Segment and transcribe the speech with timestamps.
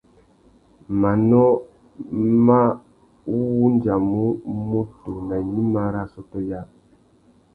[1.01, 1.43] Manô
[2.45, 2.59] mà
[3.57, 4.21] wandjamú
[4.69, 6.63] mutu nà gnïma nà assôtô yâā.